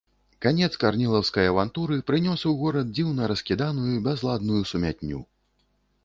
Канец 0.43 0.67
карнілаўскай 0.83 1.49
авантуры 1.49 1.99
прынёс 2.07 2.37
ў 2.49 2.53
горад 2.61 2.87
дзіўна 2.95 3.27
раскіданую, 3.33 3.91
бязладную 4.07 4.63
сумятню. 4.71 5.21